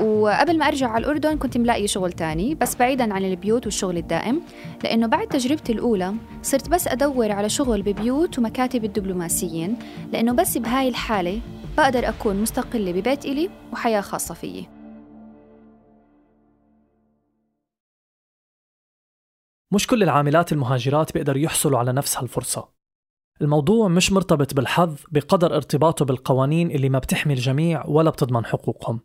وقبل 0.01 0.59
ما 0.59 0.69
أرجع 0.69 0.89
على 0.89 1.05
الأردن 1.05 1.39
كنت 1.39 1.59
ملاقي 1.59 1.87
شغل 1.87 2.13
تاني 2.13 2.55
بس 2.55 2.77
بعيدا 2.77 3.15
عن 3.15 3.25
البيوت 3.25 3.65
والشغل 3.67 3.97
الدائم 3.97 4.43
لأنه 4.85 5.07
بعد 5.07 5.29
تجربتي 5.29 5.73
الأولى 5.73 6.15
صرت 6.43 6.69
بس 6.69 6.89
أدور 6.89 7.33
على 7.33 7.49
شغل 7.49 7.83
ببيوت 7.83 8.39
ومكاتب 8.39 8.85
الدبلوماسيين 8.85 9.77
لأنه 10.13 10.33
بس 10.33 10.59
بهاي 10.59 10.89
الحالة 10.89 11.41
بقدر 11.77 12.09
أكون 12.09 12.43
مستقلة 12.43 12.93
ببيت 12.93 13.25
إلي 13.25 13.51
وحياة 13.73 14.01
خاصة 14.01 14.35
فيي. 14.35 14.69
مش 19.73 19.87
كل 19.87 20.03
العاملات 20.03 20.53
المهاجرات 20.53 21.13
بيقدروا 21.13 21.43
يحصلوا 21.43 21.79
على 21.79 21.93
نفس 21.93 22.19
هالفرصة. 22.19 22.76
الموضوع 23.43 23.89
مش 23.89 24.13
مرتبط 24.13 24.55
بالحظ 24.55 24.97
بقدر 25.13 25.57
ارتباطه 25.57 26.05
بالقوانين 26.05 26.71
اللي 26.71 26.89
ما 26.89 26.99
بتحمي 26.99 27.35
الجميع 27.35 27.87
ولا 27.87 28.11
بتضمن 28.11 28.45
حقوقهم. 28.45 29.01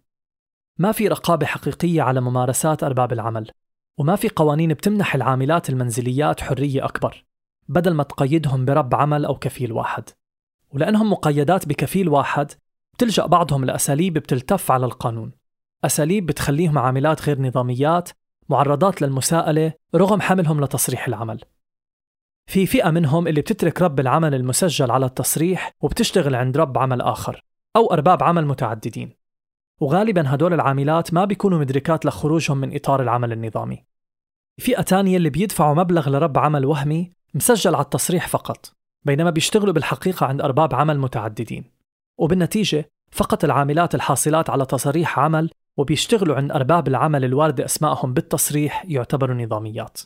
ما 0.78 0.92
في 0.92 1.08
رقابة 1.08 1.46
حقيقية 1.46 2.02
على 2.02 2.22
ممارسات 2.22 2.84
أرباب 2.84 3.14
العمل 3.14 3.52
وما 3.98 4.16
في 4.16 4.30
قوانين 4.30 4.74
بتمنح 4.74 5.16
العاملات 5.16 5.70
المنزليات 5.70 6.42
حرية 6.42 6.86
أكبر 6.86 7.26
بدل 7.68 7.94
ما 7.94 8.04
تقيدهم 8.04 8.66
برب 8.66 8.96
عمل 8.96 9.26
أو 9.26 9.36
كفيل 9.36 9.72
واحد. 9.72 10.04
ولأنهم 10.74 11.12
مقيدات 11.12 11.68
بكفيل 11.68 12.10
واحد 12.10 12.52
بتلجأ 12.94 13.26
بعضهم 13.26 13.66
لأساليب 13.66 14.14
بتلتف 14.14 14.72
على 14.72 14.86
القانون. 14.86 15.32
أساليب 15.84 16.26
بتخليهم 16.26 16.78
عاملات 16.78 17.22
غير 17.22 17.42
نظاميات 17.42 18.10
معرضات 18.50 19.02
للمساءلة 19.02 19.74
رغم 19.96 20.22
حملهم 20.22 20.64
لتصريح 20.64 21.08
العمل. 21.08 21.42
في 22.52 22.66
فئة 22.66 22.90
منهم 22.90 23.28
اللي 23.28 23.42
بتترك 23.42 23.82
رب 23.82 24.00
العمل 24.00 24.36
المسجل 24.36 24.92
على 24.92 25.06
التصريح 25.06 25.72
وبتشتغل 25.82 26.36
عند 26.36 26.58
رب 26.58 26.78
عمل 26.78 27.02
آخر 27.02 27.44
أو 27.76 27.94
أرباب 27.94 28.24
عمل 28.24 28.46
متعددين. 28.46 29.14
وغالبا 29.80 30.34
هدول 30.34 30.54
العاملات 30.54 31.14
ما 31.14 31.26
بيكونوا 31.26 31.60
مدركات 31.60 32.06
لخروجهم 32.06 32.58
من 32.58 32.76
إطار 32.76 33.02
العمل 33.02 33.32
النظامي. 33.32 33.86
فئة 34.58 34.82
تانية 34.82 35.18
اللي 35.18 35.30
بيدفعوا 35.30 35.76
مبلغ 35.76 36.10
لرب 36.10 36.38
عمل 36.38 36.66
وهمي 36.66 37.12
مسجل 37.34 37.76
على 37.76 37.84
التصريح 37.84 38.28
فقط 38.28 38.74
بينما 39.06 39.30
بيشتغلوا 39.30 39.74
بالحقيقة 39.74 40.26
عند 40.26 40.42
أرباب 40.42 40.76
عمل 40.76 41.00
متعددين. 41.00 41.72
وبالنتيجة 42.18 42.92
فقط 43.12 43.44
العاملات 43.44 43.96
الحاصلات 43.96 44.50
على 44.50 44.66
تصاريح 44.66 45.20
عمل 45.20 45.50
وبيشتغلوا 45.78 46.36
عند 46.36 46.52
أرباب 46.52 46.88
العمل 46.88 47.26
الواردة 47.26 47.66
أسمائهم 47.66 48.14
بالتصريح 48.14 48.86
يعتبروا 48.88 49.36
نظاميات. 49.36 50.02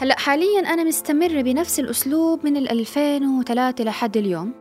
هلا 0.00 0.18
حاليا 0.18 0.60
أنا 0.60 0.84
مستمرة 0.84 1.42
بنفس 1.42 1.80
الأسلوب 1.80 2.46
من 2.46 2.56
2003 2.56 3.84
لحد 3.84 4.16
اليوم. 4.16 4.54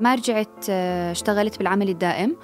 ما 0.00 0.14
رجعت 0.14 0.66
آه، 0.70 1.12
اشتغلت 1.12 1.58
بالعمل 1.58 1.88
الدائم 1.88 2.36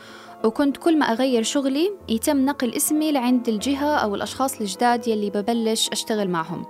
وكنت 0.45 0.77
كل 0.77 0.99
ما 0.99 1.07
أغير 1.07 1.43
شغلي 1.43 1.93
يتم 2.09 2.45
نقل 2.45 2.75
اسمي 2.75 3.13
لعند 3.13 3.49
الجهة 3.49 3.97
أو 3.97 4.15
الأشخاص 4.15 4.61
الجداد 4.61 5.09
يلي 5.09 5.31
ببلش 5.31 5.89
أشتغل 5.89 6.31
معهم. 6.31 6.65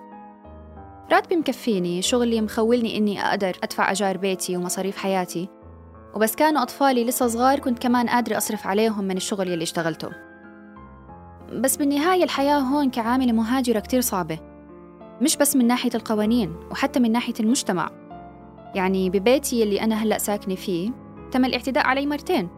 راتبي 1.12 1.36
مكفيني 1.36 2.02
شغلي 2.02 2.40
مخولني 2.40 2.96
إني 2.96 3.26
أقدر 3.26 3.56
أدفع 3.62 3.90
أجار 3.90 4.16
بيتي 4.16 4.56
ومصاريف 4.56 4.96
حياتي. 4.96 5.48
وبس 6.14 6.34
كانوا 6.36 6.62
أطفالي 6.62 7.04
لسه 7.04 7.26
صغار 7.26 7.58
كنت 7.58 7.78
كمان 7.78 8.08
قادرة 8.08 8.36
أصرف 8.36 8.66
عليهم 8.66 9.04
من 9.04 9.16
الشغل 9.16 9.48
يلي 9.48 9.62
اشتغلته. 9.62 10.10
بس 11.52 11.76
بالنهاية 11.76 12.24
الحياة 12.24 12.58
هون 12.58 12.90
كعاملة 12.90 13.32
مهاجرة 13.32 13.80
كتير 13.80 14.00
صعبة. 14.00 14.55
مش 15.20 15.36
بس 15.36 15.56
من 15.56 15.66
ناحية 15.66 15.90
القوانين 15.94 16.54
وحتى 16.70 17.00
من 17.00 17.12
ناحية 17.12 17.34
المجتمع. 17.40 17.90
يعني 18.74 19.10
ببيتي 19.10 19.62
اللي 19.62 19.80
أنا 19.80 19.94
هلأ 19.94 20.18
ساكنة 20.18 20.54
فيه 20.54 20.90
تم 21.30 21.44
الاعتداء 21.44 21.86
علي 21.86 22.06
مرتين. 22.06 22.48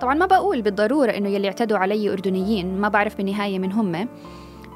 طبعا 0.00 0.14
ما 0.14 0.26
بقول 0.26 0.62
بالضرورة 0.62 1.10
إنه 1.10 1.28
يلي 1.28 1.48
اعتدوا 1.48 1.78
علي 1.78 2.12
أردنيين 2.12 2.80
ما 2.80 2.88
بعرف 2.88 3.16
بالنهاية 3.16 3.58
من 3.58 3.72
هم. 3.72 4.08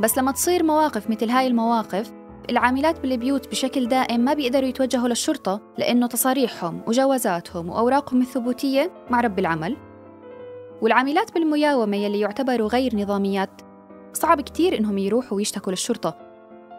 بس 0.01 0.19
لما 0.19 0.33
تصير 0.33 0.63
مواقف 0.63 1.11
مثل 1.11 1.31
هاي 1.31 1.47
المواقف 1.47 2.13
العاملات 2.51 3.01
بالبيوت 3.01 3.49
بشكل 3.49 3.89
دائم 3.89 4.21
ما 4.21 4.35
بيقدروا 4.35 4.69
يتوجهوا 4.69 5.09
للشرطة 5.09 5.61
لأنه 5.79 6.07
تصاريحهم 6.07 6.81
وجوازاتهم 6.87 7.69
وأوراقهم 7.69 8.21
الثبوتية 8.21 8.93
مع 9.11 9.21
رب 9.21 9.39
العمل. 9.39 9.77
والعاملات 10.83 11.35
بالمياومة 11.35 11.97
يلي 11.97 12.21
يعتبروا 12.21 12.69
غير 12.69 12.97
نظاميات 12.97 13.51
صعب 14.13 14.41
كتير 14.41 14.79
إنهم 14.79 14.99
يروحوا 14.99 15.37
ويشتكوا 15.37 15.73
للشرطة. 15.73 16.28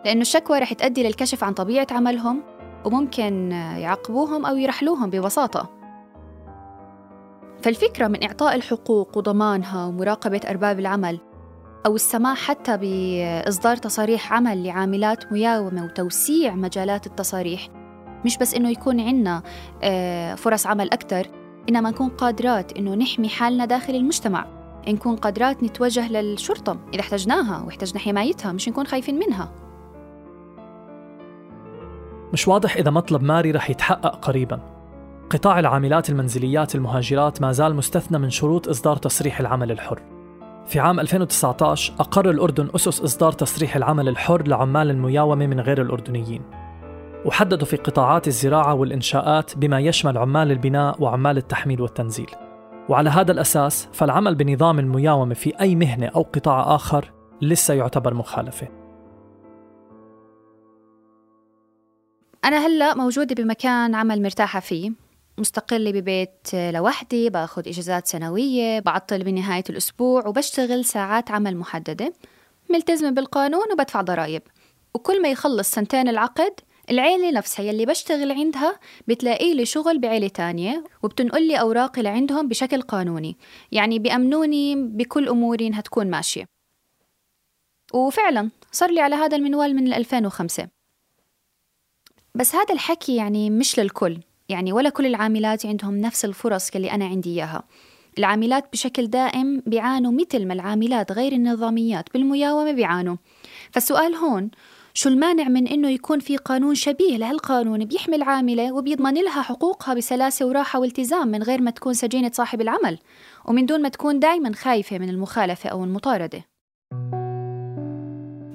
لأنه 0.06 0.22
الشكوى 0.22 0.60
رح 0.60 0.74
تؤدي 0.74 1.04
للكشف 1.04 1.44
عن 1.44 1.54
طبيعة 1.54 1.88
عملهم 1.92 2.42
وممكن 2.86 3.52
يعاقبوهم 3.52 4.46
أو 4.46 4.56
يرحلوهم 4.56 5.10
ببساطة. 5.10 5.70
فالفكرة 7.62 8.08
من 8.08 8.24
إعطاء 8.24 8.56
الحقوق 8.56 9.18
وضمانها 9.18 9.86
ومراقبة 9.86 10.42
أرباب 10.50 10.80
العمل 10.80 11.20
أو 11.86 11.96
السماح 11.96 12.38
حتى 12.38 12.78
بإصدار 12.78 13.78
تصاريح 13.78 14.34
عمل 14.34 14.64
لعاملات 14.64 15.34
مياومة 15.34 15.86
وتوسيع 15.86 16.56
مجالات 16.56 17.08
التصاريح 17.08 17.70
مش 18.26 18.38
بس 18.38 18.54
إنه 18.54 18.70
يكون 18.70 19.00
عنا 19.00 19.44
آه، 19.84 20.36
فرص 20.36 20.68
عمل 20.68 20.92
أكثر 20.92 21.28
إنما 21.70 21.90
نكون 21.90 22.10
قادرات 22.10 22.78
إنه 22.78 22.96
نحمي 22.96 23.30
حالنا 23.30 23.66
داخل 23.66 23.96
المجتمع. 23.96 24.46
نكون 24.88 25.16
قادرات 25.16 25.64
نتوجه 25.64 26.12
للشرطة 26.12 26.78
إذا 26.94 27.02
احتجناها 27.02 27.64
واحتجنا 27.66 28.00
حمايتها 28.00 28.52
مش 28.52 28.70
نكون 28.70 28.88
خايفين 28.88 29.20
منها. 29.20 29.52
مش 32.34 32.48
واضح 32.48 32.76
إذا 32.76 32.92
مطلب 32.92 33.24
ماري 33.24 33.52
رح 33.52 33.70
يتحقق 33.70 34.16
قريبا. 34.16 34.60
قطاع 35.30 35.60
العاملات 35.60 36.10
المنزليات 36.10 36.76
المهاجرات 36.76 37.42
ما 37.42 37.52
زال 37.52 37.76
مستثنى 37.76 38.18
من 38.18 38.30
شروط 38.30 38.68
إصدار 38.68 38.96
تصريح 38.96 39.40
العمل 39.40 39.72
الحر. 39.72 40.02
في 40.66 40.80
عام 40.80 41.00
2019 41.00 41.94
أقر 42.00 42.30
الأردن 42.30 42.70
أسس 42.76 43.02
إصدار 43.02 43.32
تصريح 43.32 43.76
العمل 43.76 44.08
الحر 44.10 44.48
لعمال 44.48 44.90
المياومة 44.90 45.48
من 45.48 45.60
غير 45.60 45.82
الأردنيين. 45.82 46.42
وحددوا 47.26 47.68
في 47.68 47.78
قطاعات 47.78 48.28
الزراعة 48.28 48.74
والإنشاءات 48.74 49.58
بما 49.58 49.80
يشمل 49.80 50.18
عمال 50.18 50.52
البناء 50.52 51.04
وعمال 51.04 51.38
التحميل 51.38 51.82
والتنزيل. 51.82 52.30
وعلى 52.90 53.10
هذا 53.10 53.32
الأساس 53.32 53.90
فالعمل 53.94 54.36
بنظام 54.36 54.80
المياومة 54.80 55.34
في 55.34 55.60
أي 55.62 55.76
مهنة 55.76 56.08
أو 56.08 56.22
قطاع 56.22 56.76
آخر 56.76 57.12
لسه 57.42 57.74
يعتبر 57.74 58.14
مخالفة. 58.14 58.79
أنا 62.46 62.68
هلأ 62.68 62.96
موجودة 62.96 63.44
بمكان 63.44 63.96
عمل 63.96 64.22
مرتاحة 64.22 64.60
فيه. 64.60 64.92
مستقلة 65.38 65.92
ببيت 65.92 66.48
لوحدي 66.54 67.30
باخذ 67.30 67.68
إجازات 67.68 68.08
سنوية 68.08 68.80
بعطل 68.80 69.24
بنهاية 69.24 69.64
الأسبوع 69.70 70.28
وبشتغل 70.28 70.86
ساعات 70.86 71.32
عمل 71.32 71.58
محددة. 71.58 72.14
ملتزمة 72.70 73.10
بالقانون 73.10 73.72
وبدفع 73.72 74.02
ضرائب. 74.02 74.42
وكل 74.94 75.22
ما 75.22 75.30
يخلص 75.30 75.72
سنتين 75.72 76.08
العقد 76.08 76.54
العيلة 76.90 77.32
نفسها 77.32 77.66
يلي 77.66 77.86
بشتغل 77.86 78.32
عندها 78.32 78.80
بتلاقي 79.08 79.54
لي 79.54 79.66
شغل 79.66 80.00
بعيلة 80.00 80.28
تانية 80.28 80.84
وبتنقل 81.04 81.48
لي 81.48 81.60
أوراقي 81.60 82.02
لعندهم 82.02 82.48
بشكل 82.48 82.82
قانوني. 82.82 83.38
يعني 83.72 84.00
بأمنوني 84.00 84.76
بكل 84.76 85.30
أموري 85.30 85.68
إنها 85.68 85.82
تكون 85.82 86.10
ماشية. 86.10 86.46
وفعلا 87.94 88.50
صار 88.72 88.92
لي 88.92 89.02
على 89.02 89.16
هذا 89.16 89.38
المنوال 89.38 89.76
من 89.76 89.94
2005 89.94 90.79
بس 92.36 92.56
هذا 92.56 92.74
الحكي 92.74 93.16
يعني 93.16 93.50
مش 93.50 93.80
للكل. 93.80 94.18
يعني 94.50 94.74
ولا 94.74 94.90
كل 94.90 95.06
العاملات 95.06 95.66
عندهم 95.66 95.98
نفس 95.98 96.26
الفرص 96.26 96.70
اللي 96.76 96.92
أنا 96.92 97.06
عندي 97.06 97.30
إياها. 97.30 97.64
العاملات 98.18 98.66
بشكل 98.74 99.08
دائم 99.08 99.64
بيعانوا 99.66 100.12
مثل 100.12 100.46
ما 100.46 100.54
العاملات 100.54 101.12
غير 101.12 101.32
النظاميات 101.32 102.14
بالمياومة 102.14 102.72
بيعانوا. 102.72 103.16
فالسؤال 103.72 104.16
هون 104.16 104.52
شو 104.94 105.10
المانع 105.10 105.44
من 105.44 105.68
إنه 105.68 105.90
يكون 105.90 106.20
في 106.20 106.38
قانون 106.38 106.76
شبيه 106.76 107.18
لهالقانون 107.18 107.86
بيحمي 107.86 108.16
العاملة 108.16 108.74
وبيضمن 108.74 109.14
لها 109.14 109.42
حقوقها 109.42 109.94
بسلاسة 109.94 110.46
وراحة 110.46 110.80
والتزام 110.80 111.28
من 111.28 111.44
غير 111.44 111.62
ما 111.62 111.72
تكون 111.72 111.94
سجينة 111.94 112.32
صاحب 112.34 112.62
العمل؟ 112.62 113.00
ومن 113.46 113.66
دون 113.66 113.82
ما 113.82 113.90
تكون 113.90 114.20
دايما 114.20 114.54
خايفة 114.54 114.98
من 114.98 115.10
المخالفة 115.10 115.70
أو 115.70 115.84
المطاردة. 115.84 116.46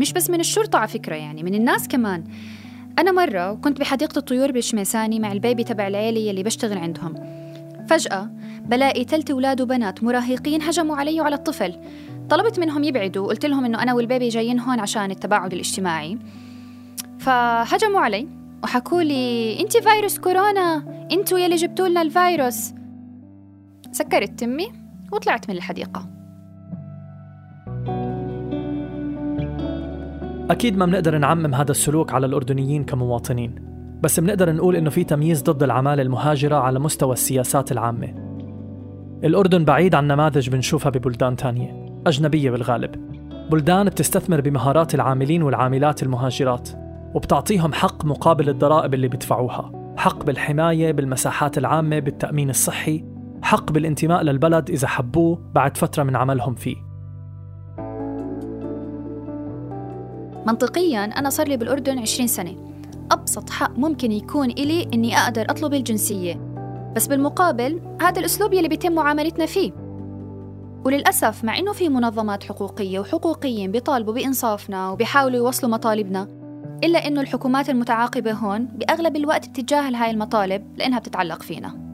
مش 0.00 0.12
بس 0.12 0.30
من 0.30 0.40
الشرطة 0.40 0.78
على 0.78 0.88
فكرة 0.88 1.14
يعني 1.14 1.42
من 1.42 1.54
الناس 1.54 1.88
كمان. 1.88 2.24
أنا 2.98 3.12
مرة 3.12 3.54
كنت 3.54 3.80
بحديقة 3.80 4.18
الطيور 4.18 4.52
بالشميساني 4.52 5.20
مع 5.20 5.32
البيبي 5.32 5.64
تبع 5.64 5.86
العيلة 5.86 6.20
يلي 6.20 6.42
بشتغل 6.42 6.78
عندهم. 6.78 7.14
فجأة 7.88 8.30
بلاقي 8.64 9.04
ثلاث 9.04 9.30
أولاد 9.30 9.60
وبنات 9.60 10.04
مراهقين 10.04 10.62
هجموا 10.62 10.96
علي 10.96 11.20
وعلى 11.20 11.34
الطفل. 11.34 11.74
طلبت 12.30 12.58
منهم 12.58 12.84
يبعدوا 12.84 13.26
قلت 13.26 13.46
لهم 13.46 13.64
إنه 13.64 13.82
أنا 13.82 13.94
والبيبي 13.94 14.28
جايين 14.28 14.60
هون 14.60 14.80
عشان 14.80 15.10
التباعد 15.10 15.52
الاجتماعي. 15.52 16.18
فهجموا 17.18 18.00
علي 18.00 18.28
وحكوا 18.64 19.02
لي 19.02 19.60
انت 19.60 19.76
فيروس 19.76 20.18
كورونا 20.18 20.84
أنتوا 21.12 21.38
يلي 21.38 21.56
جبتوا 21.56 21.88
لنا 21.88 22.02
الفيروس. 22.02 22.72
سكرت 23.92 24.40
تمي 24.40 24.72
وطلعت 25.12 25.50
من 25.50 25.56
الحديقة. 25.56 26.06
أكيد 30.50 30.76
ما 30.76 30.86
بنقدر 30.86 31.18
نعمم 31.18 31.54
هذا 31.54 31.70
السلوك 31.70 32.12
على 32.12 32.26
الأردنيين 32.26 32.84
كمواطنين 32.84 33.54
بس 34.02 34.20
بنقدر 34.20 34.52
نقول 34.52 34.76
إنه 34.76 34.90
في 34.90 35.04
تمييز 35.04 35.42
ضد 35.42 35.62
العمالة 35.62 36.02
المهاجرة 36.02 36.56
على 36.56 36.78
مستوى 36.78 37.12
السياسات 37.12 37.72
العامة. 37.72 38.14
الأردن 39.24 39.64
بعيد 39.64 39.94
عن 39.94 40.06
نماذج 40.06 40.50
بنشوفها 40.50 40.90
ببلدان 40.90 41.36
تانية 41.36 41.86
أجنبية 42.06 42.50
بالغالب. 42.50 42.90
بلدان 43.50 43.86
بتستثمر 43.86 44.40
بمهارات 44.40 44.94
العاملين 44.94 45.42
والعاملات 45.42 46.02
المهاجرات 46.02 46.68
وبتعطيهم 47.14 47.72
حق 47.72 48.04
مقابل 48.04 48.48
الضرائب 48.48 48.94
اللي 48.94 49.08
بيدفعوها 49.08 49.94
حق 49.96 50.24
بالحماية 50.24 50.92
بالمساحات 50.92 51.58
العامة 51.58 51.98
بالتأمين 51.98 52.50
الصحي 52.50 53.04
حق 53.42 53.72
بالانتماء 53.72 54.22
للبلد 54.22 54.70
إذا 54.70 54.88
حبوه 54.88 55.50
بعد 55.54 55.76
فترة 55.76 56.02
من 56.02 56.16
عملهم 56.16 56.54
فيه. 56.54 56.83
منطقيا 60.46 61.04
أنا 61.04 61.30
صار 61.30 61.48
لي 61.48 61.56
بالأردن 61.56 61.98
20 61.98 62.26
سنة. 62.26 62.56
أبسط 63.10 63.50
حق 63.50 63.78
ممكن 63.78 64.12
يكون 64.12 64.50
إلي 64.50 64.88
إني 64.94 65.16
أقدر 65.16 65.42
أطلب 65.50 65.74
الجنسية. 65.74 66.34
بس 66.96 67.06
بالمقابل 67.06 67.80
هذا 68.00 68.20
الأسلوب 68.20 68.52
يلي 68.52 68.68
بيتم 68.68 68.92
معاملتنا 68.92 69.46
فيه. 69.46 69.72
وللأسف 70.84 71.44
مع 71.44 71.58
إنه 71.58 71.72
في 71.72 71.88
منظمات 71.88 72.44
حقوقية 72.44 72.98
وحقوقيين 72.98 73.72
بيطالبوا 73.72 74.14
بإنصافنا 74.14 74.90
وبيحاولوا 74.90 75.36
يوصلوا 75.36 75.72
مطالبنا 75.72 76.28
إلا 76.84 77.06
إنه 77.06 77.20
الحكومات 77.20 77.68
المتعاقبة 77.68 78.32
هون 78.32 78.64
بأغلب 78.64 79.16
الوقت 79.16 79.48
بتتجاهل 79.48 79.94
هاي 79.94 80.10
المطالب 80.10 80.62
لأنها 80.76 80.98
بتتعلق 80.98 81.42
فينا. 81.42 81.84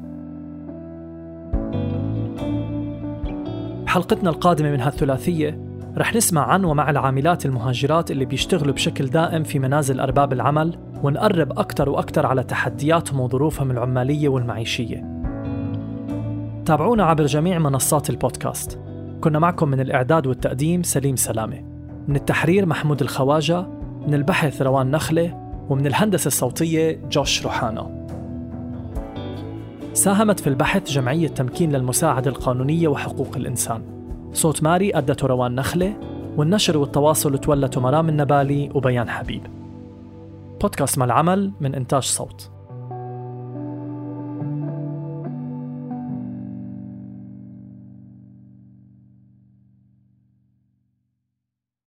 بحلقتنا 3.85 4.31
القادمة 4.31 4.71
من 4.71 4.81
هالثلاثية 4.81 5.70
رح 5.99 6.17
نسمع 6.17 6.43
عن 6.43 6.65
ومع 6.65 6.91
العاملات 6.91 7.47
المهاجرات 7.47 8.11
اللي 8.11 8.25
بيشتغلوا 8.25 8.75
بشكل 8.75 9.07
دائم 9.07 9.43
في 9.43 9.59
منازل 9.59 10.01
أرباب 10.01 10.33
العمل 10.33 10.79
ونقرب 11.03 11.59
أكثر 11.59 11.89
وأكثر 11.89 12.27
على 12.27 12.43
تحدياتهم 12.43 13.21
وظروفهم 13.21 13.71
العمالية 13.71 14.29
والمعيشية. 14.29 15.23
تابعونا 16.67 17.05
عبر 17.05 17.27
جميع 17.27 17.59
منصات 17.59 18.11
البودكاست. 18.11 18.79
كنا 19.21 19.39
معكم 19.39 19.69
من 19.69 19.81
الإعداد 19.81 20.27
والتقديم 20.27 20.83
سليم 20.83 21.17
سلامة. 21.17 21.63
من 22.09 22.17
التحرير 22.17 22.67
محمود 22.67 23.01
الخواجة 23.01 23.67
من 24.07 24.15
البحث 24.15 24.63
روان 24.63 24.91
نخلة 24.91 25.51
ومن 25.69 25.87
الهندسة 25.87 26.27
الصوتية 26.27 27.01
جوش 27.11 27.43
روحانا 27.43 28.07
ساهمت 29.93 30.41
في 30.41 30.47
البحث 30.47 30.91
جمعية 30.91 31.29
تمكين 31.29 31.73
للمساعدة 31.73 32.31
القانونية 32.31 32.89
وحقوق 32.89 33.37
الإنسان. 33.37 34.00
صوت 34.33 34.63
ماري 34.63 34.99
أدته 34.99 35.27
روان 35.27 35.55
نخلة 35.55 36.01
والنشر 36.37 36.79
والتواصل 36.79 37.39
تولته 37.39 37.81
مرام 37.81 38.09
النبالي 38.09 38.71
وبيان 38.75 39.11
حبيب. 39.11 39.43
بودكاست 40.61 40.99
مع 40.99 41.05
العمل 41.05 41.53
من 41.61 41.75
إنتاج 41.75 42.03
صوت. 42.03 42.51